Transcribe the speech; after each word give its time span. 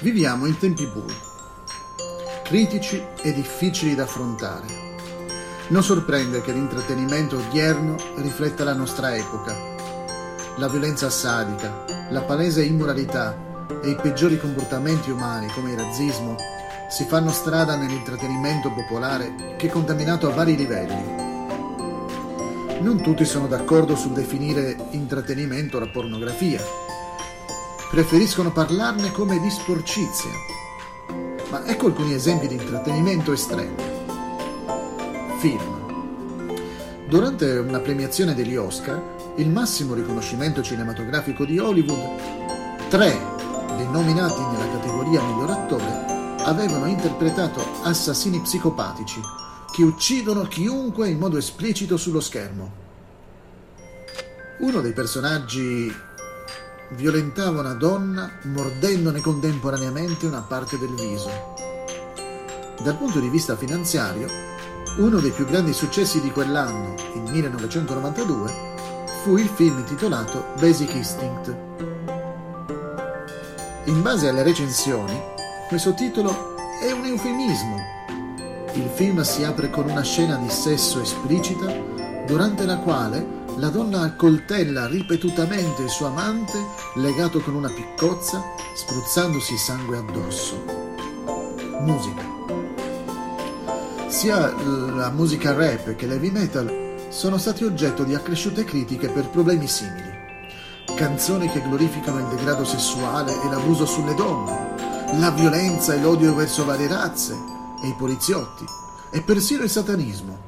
Viviamo 0.00 0.46
in 0.46 0.56
tempi 0.56 0.86
bui, 0.86 1.12
critici 2.44 3.04
e 3.20 3.32
difficili 3.32 3.96
da 3.96 4.04
affrontare. 4.04 4.66
Non 5.70 5.82
sorprende 5.82 6.40
che 6.40 6.52
l'intrattenimento 6.52 7.38
odierno 7.38 7.96
rifletta 8.18 8.62
la 8.62 8.74
nostra 8.74 9.16
epoca. 9.16 9.56
La 10.58 10.68
violenza 10.68 11.10
sadica, 11.10 11.84
la 12.10 12.22
palese 12.22 12.62
immoralità 12.62 13.66
e 13.82 13.90
i 13.90 13.96
peggiori 13.96 14.38
comportamenti 14.38 15.10
umani 15.10 15.48
come 15.48 15.72
il 15.72 15.78
razzismo 15.78 16.36
si 16.88 17.04
fanno 17.04 17.32
strada 17.32 17.74
nell'intrattenimento 17.74 18.70
popolare 18.72 19.56
che 19.56 19.66
è 19.66 19.70
contaminato 19.70 20.30
a 20.30 20.32
vari 20.32 20.54
livelli. 20.54 21.16
Non 22.82 23.00
tutti 23.02 23.24
sono 23.24 23.48
d'accordo 23.48 23.96
sul 23.96 24.12
definire 24.12 24.76
intrattenimento 24.92 25.80
la 25.80 25.88
pornografia, 25.88 26.62
preferiscono 27.90 28.52
parlarne 28.52 29.10
come 29.12 29.40
di 29.40 29.50
sporcizia. 29.50 30.30
Ma 31.50 31.64
ecco 31.64 31.86
alcuni 31.86 32.12
esempi 32.12 32.46
di 32.46 32.54
intrattenimento 32.54 33.32
estremo. 33.32 33.76
Film. 35.38 35.76
Durante 37.08 37.56
una 37.56 37.78
premiazione 37.78 38.34
degli 38.34 38.56
Oscar, 38.56 39.32
il 39.36 39.48
massimo 39.48 39.94
riconoscimento 39.94 40.62
cinematografico 40.62 41.46
di 41.46 41.58
Hollywood, 41.58 42.88
tre 42.90 43.16
dei 43.76 43.88
nominati 43.90 44.40
nella 44.42 44.70
categoria 44.72 45.22
miglior 45.22 45.50
attore 45.50 46.16
avevano 46.44 46.86
interpretato 46.86 47.64
assassini 47.84 48.40
psicopatici 48.40 49.20
che 49.72 49.82
uccidono 49.82 50.42
chiunque 50.42 51.08
in 51.08 51.18
modo 51.18 51.38
esplicito 51.38 51.96
sullo 51.96 52.20
schermo. 52.20 52.86
Uno 54.60 54.80
dei 54.80 54.92
personaggi 54.92 55.94
violentava 56.90 57.60
una 57.60 57.74
donna 57.74 58.30
mordendone 58.44 59.20
contemporaneamente 59.20 60.26
una 60.26 60.40
parte 60.40 60.78
del 60.78 60.94
viso. 60.94 61.30
Dal 62.82 62.96
punto 62.96 63.18
di 63.20 63.28
vista 63.28 63.56
finanziario, 63.56 64.28
uno 64.98 65.18
dei 65.18 65.30
più 65.30 65.44
grandi 65.44 65.72
successi 65.72 66.20
di 66.20 66.30
quell'anno, 66.30 66.94
il 67.14 67.30
1992, 67.30 68.52
fu 69.22 69.36
il 69.36 69.48
film 69.48 69.78
intitolato 69.78 70.54
Basic 70.58 70.94
Instinct. 70.94 71.56
In 73.84 74.02
base 74.02 74.28
alle 74.28 74.42
recensioni, 74.42 75.20
questo 75.68 75.94
titolo 75.94 76.56
è 76.80 76.90
un 76.90 77.04
eufemismo. 77.04 77.76
Il 78.74 78.88
film 78.94 79.20
si 79.22 79.44
apre 79.44 79.70
con 79.70 79.88
una 79.88 80.02
scena 80.02 80.36
di 80.36 80.48
sesso 80.48 81.00
esplicita 81.00 81.66
durante 82.26 82.64
la 82.64 82.78
quale 82.78 83.37
la 83.58 83.70
donna 83.70 84.02
accoltella 84.02 84.86
ripetutamente 84.86 85.82
il 85.82 85.88
suo 85.88 86.06
amante 86.06 86.64
legato 86.94 87.40
con 87.40 87.54
una 87.54 87.68
piccozza, 87.68 88.42
spruzzandosi 88.74 89.56
sangue 89.56 89.98
addosso. 89.98 90.64
Musica. 91.80 92.22
Sia 94.06 94.54
la 94.94 95.10
musica 95.10 95.54
rap 95.54 95.96
che 95.96 96.06
l'heavy 96.06 96.30
metal 96.30 97.06
sono 97.08 97.36
stati 97.36 97.64
oggetto 97.64 98.04
di 98.04 98.14
accresciute 98.14 98.64
critiche 98.64 99.08
per 99.08 99.28
problemi 99.28 99.66
simili. 99.66 100.16
Canzoni 100.94 101.48
che 101.50 101.60
glorificano 101.60 102.18
il 102.18 102.26
degrado 102.26 102.64
sessuale 102.64 103.32
e 103.32 103.48
l'abuso 103.50 103.86
sulle 103.86 104.14
donne, 104.14 104.76
la 105.18 105.30
violenza 105.30 105.94
e 105.94 106.00
l'odio 106.00 106.34
verso 106.34 106.64
varie 106.64 106.86
razze 106.86 107.36
e 107.82 107.88
i 107.88 107.94
poliziotti, 107.96 108.64
e 109.10 109.20
persino 109.22 109.64
il 109.64 109.70
satanismo 109.70 110.47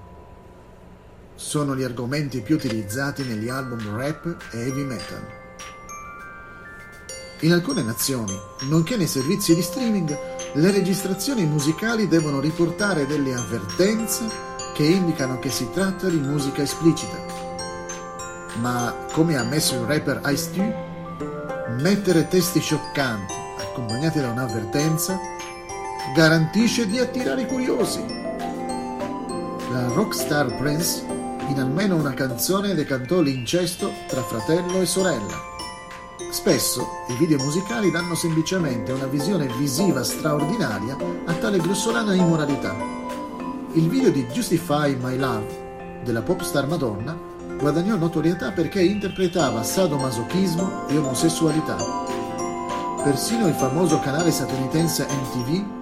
sono 1.41 1.75
gli 1.75 1.83
argomenti 1.83 2.43
più 2.43 2.57
utilizzati 2.57 3.25
negli 3.25 3.49
album 3.49 3.97
rap 3.97 4.37
e 4.53 4.59
heavy 4.59 4.85
metal. 4.85 5.27
In 7.41 7.53
alcune 7.53 7.83
nazioni, 7.83 8.39
nonché 8.69 8.99
nei 8.99 9.07
servizi 9.07 9.55
di 9.55 9.63
streaming, 9.63 10.17
le 10.53 10.71
registrazioni 10.71 11.47
musicali 11.47 12.09
devono 12.09 12.41
riportare 12.41 13.07
delle 13.07 13.33
avvertenze 13.33 14.27
che 14.75 14.85
indicano 14.85 15.39
che 15.39 15.51
si 15.51 15.67
tratta 15.73 16.11
di 16.11 16.19
musica 16.19 16.61
esplicita. 16.61 17.17
Ma, 18.61 18.95
come 19.13 19.39
ha 19.39 19.41
ammesso 19.41 19.77
il 19.77 19.87
rapper 19.87 20.21
Ice-T, 20.27 21.71
mettere 21.81 22.29
testi 22.29 22.61
scioccanti 22.61 23.33
accompagnati 23.61 24.21
da 24.21 24.29
un'avvertenza 24.29 25.19
garantisce 26.15 26.87
di 26.87 26.99
attirare 26.99 27.43
i 27.43 27.47
curiosi. 27.47 28.05
La 29.71 29.87
rockstar 29.95 30.55
Prince 30.57 31.10
in 31.51 31.59
almeno 31.59 31.97
una 31.97 32.15
canzone 32.15 32.75
decantò 32.75 33.21
l'incesto 33.21 33.93
tra 34.07 34.23
fratello 34.23 34.81
e 34.81 34.87
sorella. 34.87 35.49
Spesso 36.31 36.87
i 37.09 37.17
video 37.17 37.39
musicali 37.39 37.91
danno 37.91 38.15
semplicemente 38.15 38.93
una 38.93 39.07
visione 39.07 39.49
visiva 39.59 40.05
straordinaria 40.05 40.97
a 41.25 41.33
tale 41.35 41.59
grossolana 41.59 42.15
immoralità. 42.15 42.77
Il 43.73 43.89
video 43.89 44.13
di 44.13 44.25
Justify 44.27 44.95
My 44.95 45.17
Love 45.17 46.03
della 46.05 46.23
popstar 46.23 46.69
Madonna 46.69 47.19
guadagnò 47.59 47.97
notorietà 47.97 48.53
perché 48.53 48.81
interpretava 48.81 49.65
sadomasochismo 49.65 50.87
e 50.87 50.99
omosessualità. 50.99 51.77
Persino 53.03 53.49
il 53.49 53.55
famoso 53.55 53.99
canale 53.99 54.31
statunitense 54.31 55.05
MTV 55.05 55.80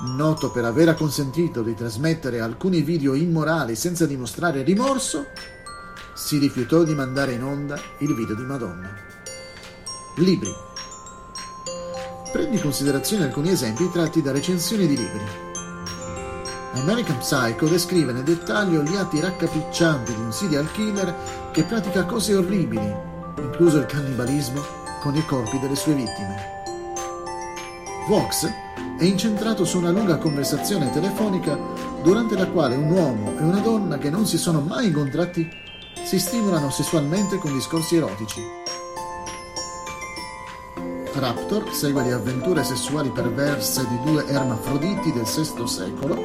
noto 0.00 0.50
per 0.50 0.64
aver 0.64 0.88
acconsentito 0.88 1.62
di 1.62 1.74
trasmettere 1.74 2.40
alcuni 2.40 2.82
video 2.82 3.14
immorali 3.14 3.74
senza 3.74 4.06
dimostrare 4.06 4.62
rimorso, 4.62 5.26
si 6.14 6.38
rifiutò 6.38 6.82
di 6.82 6.94
mandare 6.94 7.32
in 7.32 7.42
onda 7.42 7.78
il 7.98 8.14
video 8.14 8.34
di 8.34 8.42
Madonna. 8.42 8.90
Libri. 10.16 10.52
Prendi 12.32 12.56
in 12.56 12.62
considerazione 12.62 13.24
alcuni 13.24 13.50
esempi 13.50 13.90
tratti 13.90 14.20
da 14.20 14.32
recensioni 14.32 14.86
di 14.86 14.96
libri. 14.96 15.46
American 16.74 17.18
Psycho 17.18 17.66
descrive 17.66 18.12
nel 18.12 18.22
dettaglio 18.22 18.82
gli 18.82 18.94
atti 18.94 19.20
raccapriccianti 19.20 20.14
di 20.14 20.20
un 20.20 20.32
serial 20.32 20.70
killer 20.72 21.50
che 21.50 21.64
pratica 21.64 22.04
cose 22.04 22.34
orribili, 22.34 22.94
incluso 23.38 23.78
il 23.78 23.86
cannibalismo, 23.86 24.62
con 25.00 25.14
i 25.16 25.24
corpi 25.24 25.58
delle 25.58 25.76
sue 25.76 25.94
vittime. 25.94 26.57
Vox 28.08 28.50
è 28.96 29.04
incentrato 29.04 29.66
su 29.66 29.76
una 29.76 29.90
lunga 29.90 30.16
conversazione 30.16 30.90
telefonica 30.90 31.58
durante 32.02 32.38
la 32.38 32.46
quale 32.46 32.74
un 32.74 32.90
uomo 32.90 33.38
e 33.38 33.42
una 33.42 33.58
donna 33.58 33.98
che 33.98 34.08
non 34.08 34.26
si 34.26 34.38
sono 34.38 34.62
mai 34.62 34.86
incontrati 34.86 35.46
si 36.04 36.18
stimolano 36.18 36.70
sessualmente 36.70 37.36
con 37.36 37.52
discorsi 37.52 37.96
erotici. 37.96 38.40
Raptor 41.12 41.70
segue 41.74 42.02
le 42.02 42.12
avventure 42.14 42.64
sessuali 42.64 43.10
perverse 43.10 43.86
di 43.86 44.00
due 44.02 44.26
ermafroditi 44.26 45.12
del 45.12 45.24
VI 45.24 45.68
secolo, 45.68 46.18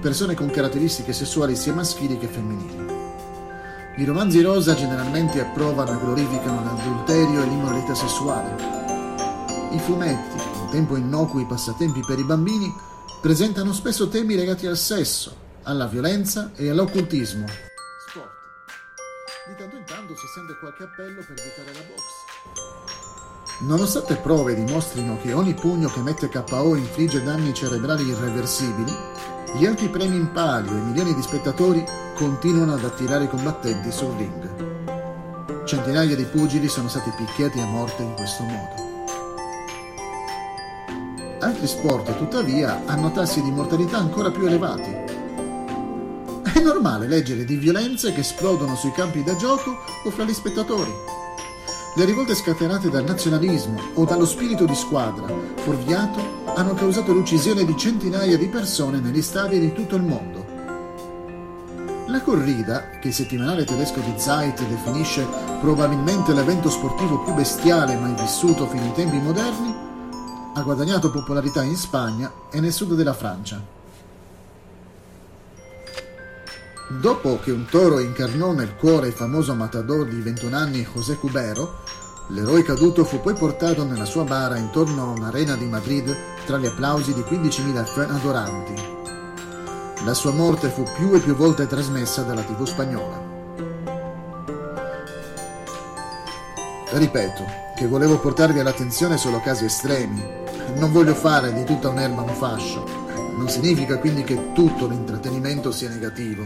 persone 0.00 0.32
con 0.32 0.48
caratteristiche 0.48 1.12
sessuali 1.12 1.54
sia 1.54 1.74
maschili 1.74 2.16
che 2.16 2.28
femminili. 2.28 2.94
I 3.96 4.04
romanzi 4.06 4.40
rosa 4.40 4.74
generalmente 4.74 5.38
approvano 5.38 5.92
e 5.92 6.02
glorificano 6.02 6.64
l'adulterio 6.64 7.42
e 7.42 7.46
l'immoralità 7.46 7.94
sessuale. 7.94 8.78
I 9.72 9.78
fumetti, 9.78 10.49
tempo 10.70 10.96
innocui 10.96 11.44
passatempi 11.44 12.00
per 12.06 12.18
i 12.18 12.24
bambini, 12.24 12.74
presentano 13.20 13.72
spesso 13.72 14.08
temi 14.08 14.34
legati 14.34 14.66
al 14.66 14.78
sesso, 14.78 15.36
alla 15.64 15.86
violenza 15.86 16.52
e 16.54 16.70
all'occultismo. 16.70 17.44
Sport. 18.08 18.30
Di 19.48 19.54
tanto 19.58 19.76
in 19.76 19.84
tanto 19.84 20.16
si 20.16 20.26
sente 20.34 20.56
qualche 20.58 20.84
appello 20.84 21.22
per 21.26 21.34
vietare 21.34 21.72
la 21.74 21.84
box. 21.86 22.02
Nonostante 23.62 24.16
prove 24.16 24.54
dimostrino 24.54 25.18
che 25.20 25.34
ogni 25.34 25.52
pugno 25.52 25.90
che 25.90 26.00
mette 26.00 26.30
KO 26.30 26.74
infligge 26.76 27.22
danni 27.22 27.52
cerebrali 27.52 28.06
irreversibili, 28.06 28.96
gli 29.58 29.66
alti 29.66 29.88
premi 29.88 30.16
in 30.16 30.32
palio 30.32 30.70
e 30.70 30.80
milioni 30.80 31.14
di 31.14 31.20
spettatori 31.20 31.84
continuano 32.14 32.74
ad 32.74 32.84
attirare 32.84 33.24
i 33.24 33.28
combattenti 33.28 33.92
sul 33.92 34.14
ring. 34.16 35.64
Centinaia 35.64 36.16
di 36.16 36.24
pugili 36.24 36.68
sono 36.68 36.88
stati 36.88 37.10
picchiati 37.10 37.60
a 37.60 37.66
morte 37.66 38.02
in 38.02 38.14
questo 38.14 38.44
modo. 38.44 38.89
Altri 41.42 41.66
sport, 41.66 42.14
tuttavia, 42.18 42.82
hanno 42.84 43.10
tassi 43.12 43.40
di 43.40 43.50
mortalità 43.50 43.96
ancora 43.96 44.30
più 44.30 44.44
elevati. 44.44 44.90
È 46.52 46.60
normale 46.60 47.06
leggere 47.06 47.46
di 47.46 47.56
violenze 47.56 48.12
che 48.12 48.20
esplodono 48.20 48.76
sui 48.76 48.92
campi 48.92 49.22
da 49.22 49.34
gioco 49.36 49.78
o 50.04 50.10
fra 50.10 50.24
gli 50.24 50.34
spettatori. 50.34 50.92
Le 51.96 52.04
rivolte 52.04 52.34
scatenate 52.34 52.90
dal 52.90 53.04
nazionalismo 53.04 53.80
o 53.94 54.04
dallo 54.04 54.26
spirito 54.26 54.66
di 54.66 54.74
squadra 54.74 55.26
fuorviato 55.56 56.20
hanno 56.54 56.74
causato 56.74 57.14
l'uccisione 57.14 57.64
di 57.64 57.74
centinaia 57.74 58.36
di 58.36 58.48
persone 58.48 59.00
negli 59.00 59.22
stadi 59.22 59.58
di 59.58 59.72
tutto 59.72 59.96
il 59.96 60.02
mondo. 60.02 60.44
La 62.08 62.20
corrida, 62.20 62.90
che 63.00 63.08
il 63.08 63.14
settimanale 63.14 63.64
tedesco 63.64 64.00
di 64.00 64.12
Zeit 64.18 64.62
definisce 64.66 65.26
probabilmente 65.60 66.34
l'evento 66.34 66.68
sportivo 66.68 67.22
più 67.22 67.32
bestiale 67.32 67.96
mai 67.96 68.14
vissuto 68.14 68.66
fino 68.66 68.82
ai 68.82 68.92
tempi 68.92 69.16
moderni, 69.16 69.88
ha 70.60 70.64
guadagnato 70.64 71.10
popolarità 71.10 71.62
in 71.62 71.76
Spagna 71.76 72.32
e 72.50 72.60
nel 72.60 72.72
sud 72.72 72.94
della 72.94 73.14
Francia. 73.14 73.62
Dopo 76.88 77.38
che 77.40 77.50
un 77.50 77.66
toro 77.66 77.98
incarnò 77.98 78.52
nel 78.52 78.74
cuore 78.76 79.08
il 79.08 79.12
famoso 79.12 79.54
matador 79.54 80.06
di 80.06 80.20
21 80.20 80.56
anni 80.56 80.88
José 80.92 81.16
Cubero, 81.16 81.78
L'eroe 82.32 82.62
caduto 82.62 83.04
fu 83.04 83.20
poi 83.20 83.34
portato 83.34 83.84
nella 83.84 84.04
sua 84.04 84.22
bara 84.22 84.56
intorno 84.56 85.02
a 85.02 85.06
un'arena 85.06 85.56
di 85.56 85.64
Madrid 85.64 86.16
tra 86.46 86.58
gli 86.58 86.66
applausi 86.66 87.12
di 87.12 87.22
15.000 87.22 87.84
fan 87.84 88.10
adoranti. 88.12 88.74
La 90.04 90.14
sua 90.14 90.30
morte 90.30 90.68
fu 90.68 90.84
più 90.94 91.12
e 91.12 91.18
più 91.18 91.34
volte 91.34 91.66
trasmessa 91.66 92.22
dalla 92.22 92.42
TV 92.42 92.64
spagnola. 92.64 93.20
Ripeto 96.90 97.44
che 97.76 97.86
volevo 97.88 98.20
portarvi 98.20 98.60
all'attenzione 98.60 99.16
solo 99.16 99.40
casi 99.40 99.64
estremi. 99.64 100.49
Non 100.74 100.92
voglio 100.92 101.14
fare 101.14 101.52
di 101.52 101.64
tutta 101.64 101.88
un'erba 101.88 102.22
un 102.22 102.34
fascio. 102.34 102.84
Non 103.36 103.48
significa 103.48 103.98
quindi 103.98 104.22
che 104.24 104.52
tutto 104.52 104.86
l'intrattenimento 104.86 105.72
sia 105.72 105.88
negativo. 105.88 106.44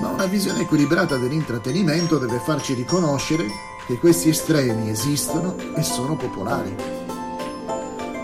Ma 0.00 0.08
una 0.08 0.26
visione 0.26 0.62
equilibrata 0.62 1.16
dell'intrattenimento 1.16 2.18
deve 2.18 2.38
farci 2.38 2.74
riconoscere 2.74 3.46
che 3.86 3.98
questi 3.98 4.28
estremi 4.28 4.90
esistono 4.90 5.56
e 5.76 5.82
sono 5.82 6.16
popolari. 6.16 6.74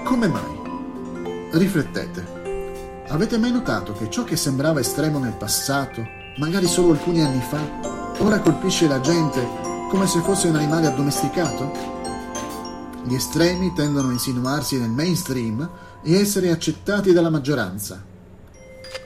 Come 0.05 0.29
mai? 0.29 1.51
Riflettete. 1.53 2.37
Avete 3.09 3.39
mai 3.39 3.53
notato 3.53 3.93
che 3.93 4.11
ciò 4.11 4.25
che 4.25 4.37
sembrava 4.37 4.81
estremo 4.81 5.19
nel 5.19 5.33
passato, 5.33 6.07
magari 6.37 6.67
solo 6.67 6.93
alcuni 6.93 7.23
anni 7.23 7.41
fa, 7.41 7.61
ora 8.19 8.41
colpisce 8.41 8.87
la 8.87 9.01
gente 9.01 9.67
come 9.89 10.07
se 10.07 10.21
fosse 10.21 10.49
un 10.49 10.57
animale 10.57 10.87
addomesticato? 10.87 11.98
Gli 13.05 13.15
estremi 13.15 13.73
tendono 13.75 14.09
a 14.09 14.13
insinuarsi 14.13 14.79
nel 14.79 14.91
mainstream 14.91 15.69
e 16.03 16.15
essere 16.15 16.51
accettati 16.51 17.13
dalla 17.13 17.31
maggioranza. 17.31 18.03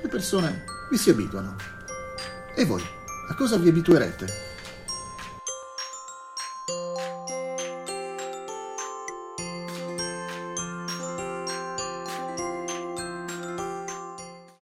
Le 0.02 0.08
persone 0.08 0.64
vi 0.90 0.96
si 0.96 1.10
abituano. 1.10 1.56
E 2.54 2.64
voi, 2.64 2.82
a 3.28 3.34
cosa 3.34 3.56
vi 3.56 3.68
abituerete? 3.68 4.51